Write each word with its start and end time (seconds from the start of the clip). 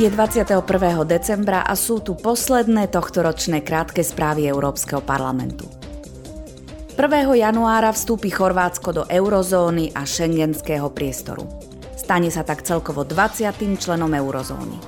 Je 0.00 0.08
21. 0.08 0.64
decembra 1.04 1.60
a 1.60 1.76
sú 1.76 2.00
tu 2.00 2.16
posledné 2.16 2.88
tohtoročné 2.88 3.60
krátke 3.60 4.00
správy 4.00 4.48
Európskeho 4.48 5.04
parlamentu. 5.04 5.68
1. 6.96 7.04
januára 7.36 7.92
vstúpi 7.92 8.32
Chorvátsko 8.32 8.96
do 8.96 9.02
eurozóny 9.04 9.92
a 9.92 10.08
šengenského 10.08 10.88
priestoru. 10.96 11.44
Stane 12.00 12.32
sa 12.32 12.48
tak 12.48 12.64
celkovo 12.64 13.04
20. 13.04 13.52
členom 13.76 14.08
eurozóny. 14.16 14.80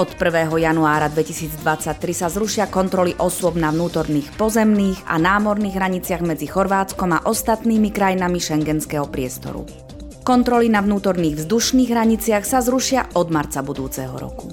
Od 0.00 0.08
1. 0.08 0.56
januára 0.56 1.12
2023 1.12 2.00
sa 2.16 2.32
zrušia 2.32 2.72
kontroly 2.72 3.12
osôb 3.20 3.60
na 3.60 3.68
vnútorných 3.68 4.40
pozemných 4.40 5.04
a 5.04 5.20
námorných 5.20 5.76
hraniciach 5.76 6.24
medzi 6.24 6.48
Chorvátskom 6.48 7.12
a 7.12 7.28
ostatnými 7.28 7.92
krajinami 7.92 8.40
šengenského 8.40 9.04
priestoru. 9.04 9.89
Kontroly 10.20 10.68
na 10.68 10.84
vnútorných 10.84 11.40
vzdušných 11.44 11.88
hraniciach 11.88 12.44
sa 12.44 12.60
zrušia 12.60 13.08
od 13.16 13.32
marca 13.32 13.64
budúceho 13.64 14.12
roku. 14.20 14.52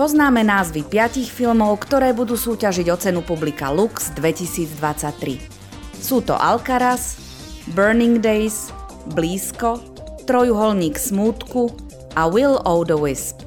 Poznáme 0.00 0.40
názvy 0.40 0.80
piatich 0.88 1.28
filmov, 1.28 1.76
ktoré 1.84 2.16
budú 2.16 2.32
súťažiť 2.32 2.88
o 2.88 2.96
cenu 2.96 3.20
publika 3.20 3.68
Lux 3.68 4.08
2023. 4.16 5.36
Sú 6.00 6.24
to 6.24 6.32
Alcaraz, 6.32 7.20
Burning 7.76 8.16
Days, 8.24 8.72
Blízko, 9.12 9.76
Trojuholník 10.24 10.96
smútku 10.96 11.68
a 12.16 12.32
Will 12.32 12.64
o 12.64 12.80
the 12.80 12.96
Wisp. 12.96 13.44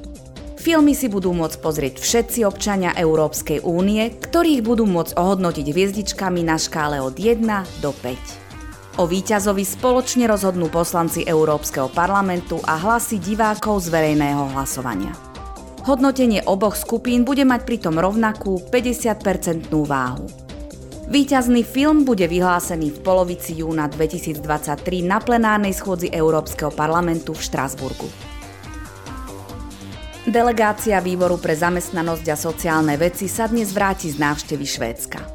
Filmy 0.54 0.94
si 0.94 1.10
budú 1.10 1.34
môcť 1.34 1.58
pozrieť 1.58 1.94
všetci 1.98 2.46
občania 2.46 2.94
Európskej 2.94 3.66
únie, 3.66 4.14
ktorých 4.14 4.62
budú 4.62 4.86
môcť 4.86 5.18
ohodnotiť 5.18 5.66
hviezdičkami 5.74 6.46
na 6.46 6.54
škále 6.54 7.02
od 7.02 7.18
1 7.18 7.42
do 7.82 7.90
5. 7.90 8.43
O 8.94 9.10
víťazovi 9.10 9.66
spoločne 9.66 10.30
rozhodnú 10.30 10.70
poslanci 10.70 11.26
Európskeho 11.26 11.90
parlamentu 11.90 12.62
a 12.62 12.78
hlasy 12.78 13.18
divákov 13.18 13.82
z 13.82 13.90
verejného 13.90 14.54
hlasovania. 14.54 15.10
Hodnotenie 15.82 16.46
oboch 16.46 16.78
skupín 16.78 17.26
bude 17.26 17.42
mať 17.42 17.66
pritom 17.66 17.98
rovnakú 17.98 18.62
50-percentnú 18.70 19.82
váhu. 19.82 20.30
Výťazný 21.10 21.66
film 21.66 22.06
bude 22.06 22.30
vyhlásený 22.30 22.94
v 22.94 22.98
polovici 23.02 23.58
júna 23.66 23.90
2023 23.90 24.38
na 25.02 25.18
plenárnej 25.18 25.74
schôdzi 25.74 26.14
Európskeho 26.14 26.70
parlamentu 26.70 27.34
v 27.34 27.42
Štrásburgu. 27.42 28.06
Delegácia 30.22 31.02
Výboru 31.02 31.42
pre 31.42 31.58
zamestnanosť 31.58 32.26
a 32.30 32.36
sociálne 32.38 32.94
veci 32.94 33.26
sa 33.26 33.50
dnes 33.50 33.74
vráti 33.74 34.08
z 34.14 34.22
návštevy 34.22 34.64
Švédska. 34.64 35.33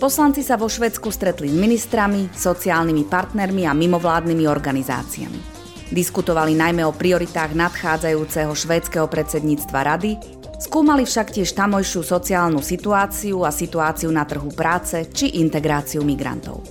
Poslanci 0.00 0.40
sa 0.40 0.56
vo 0.56 0.64
Švedsku 0.64 1.12
stretli 1.12 1.52
s 1.52 1.60
ministrami, 1.60 2.32
sociálnymi 2.32 3.04
partnermi 3.04 3.68
a 3.68 3.76
mimovládnymi 3.76 4.48
organizáciami. 4.48 5.40
Diskutovali 5.92 6.56
najmä 6.56 6.88
o 6.88 6.96
prioritách 6.96 7.52
nadchádzajúceho 7.52 8.48
švédskeho 8.48 9.04
predsedníctva 9.12 9.84
rady, 9.84 10.16
skúmali 10.56 11.04
však 11.04 11.36
tiež 11.36 11.52
tamojšiu 11.52 12.00
sociálnu 12.00 12.64
situáciu 12.64 13.44
a 13.44 13.52
situáciu 13.52 14.08
na 14.08 14.24
trhu 14.24 14.48
práce 14.48 15.04
či 15.12 15.36
integráciu 15.36 16.00
migrantov. 16.00 16.64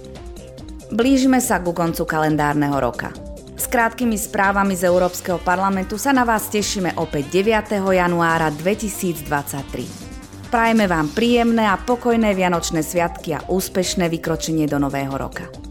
Blížime 0.90 1.38
sa 1.38 1.62
ku 1.62 1.70
koncu 1.70 2.10
kalendárneho 2.10 2.82
roka. 2.82 3.14
S 3.54 3.70
krátkými 3.70 4.18
správami 4.18 4.74
z 4.74 4.90
Európskeho 4.90 5.38
parlamentu 5.46 6.02
sa 6.02 6.10
na 6.18 6.26
vás 6.26 6.50
tešíme 6.50 6.98
opäť 6.98 7.30
9. 7.46 7.78
januára 7.94 8.50
2023. 8.58 10.09
Prajeme 10.50 10.90
vám 10.90 11.14
príjemné 11.14 11.70
a 11.70 11.78
pokojné 11.78 12.34
Vianočné 12.34 12.82
sviatky 12.82 13.38
a 13.38 13.46
úspešné 13.54 14.10
vykročenie 14.10 14.66
do 14.66 14.82
nového 14.82 15.14
roka. 15.14 15.69